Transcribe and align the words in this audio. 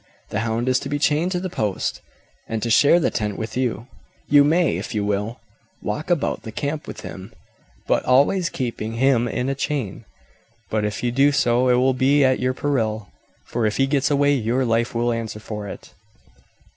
The 0.29 0.39
hound 0.39 0.67
is 0.67 0.79
to 0.79 0.89
be 0.89 0.97
chained 0.97 1.31
to 1.33 1.39
the 1.39 1.47
post, 1.47 2.01
and 2.47 2.63
to 2.63 2.71
share 2.71 2.99
the 2.99 3.11
tent 3.11 3.37
with 3.37 3.55
you. 3.55 3.85
You 4.27 4.43
may, 4.43 4.77
if 4.77 4.95
you 4.95 5.05
will, 5.05 5.39
walk 5.83 6.09
about 6.09 6.41
the 6.41 6.51
camp 6.51 6.87
with 6.87 7.01
him, 7.01 7.31
but 7.85 8.03
always 8.03 8.49
keeping 8.49 8.93
him 8.93 9.27
in 9.27 9.47
a 9.47 9.53
chain; 9.53 10.05
but 10.71 10.85
if 10.85 11.03
you 11.03 11.11
do 11.11 11.31
so 11.31 11.67
it 11.69 11.75
will 11.75 11.93
be 11.93 12.25
at 12.25 12.39
your 12.39 12.55
peril, 12.55 13.09
for 13.45 13.67
if 13.67 13.77
he 13.77 13.85
gets 13.85 14.09
away 14.09 14.33
your 14.33 14.65
life 14.65 14.95
will 14.95 15.13
answer 15.13 15.39
for 15.39 15.67
it." 15.67 15.93